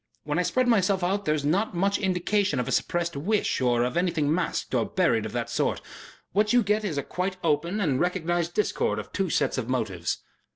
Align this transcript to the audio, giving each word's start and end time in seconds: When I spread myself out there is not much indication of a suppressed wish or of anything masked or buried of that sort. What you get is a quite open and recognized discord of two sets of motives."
When 0.23 0.39
I 0.39 0.41
spread 0.41 0.67
myself 0.67 1.03
out 1.03 1.25
there 1.25 1.35
is 1.35 1.45
not 1.45 1.75
much 1.75 1.99
indication 1.99 2.59
of 2.59 2.67
a 2.67 2.71
suppressed 2.71 3.15
wish 3.15 3.61
or 3.61 3.83
of 3.83 3.95
anything 3.95 4.33
masked 4.33 4.73
or 4.73 4.83
buried 4.83 5.27
of 5.27 5.31
that 5.33 5.47
sort. 5.47 5.79
What 6.31 6.53
you 6.53 6.63
get 6.63 6.83
is 6.83 6.97
a 6.97 7.03
quite 7.03 7.37
open 7.43 7.79
and 7.79 7.99
recognized 7.99 8.55
discord 8.55 8.97
of 8.97 9.11
two 9.13 9.29
sets 9.29 9.59
of 9.59 9.69
motives." 9.69 10.17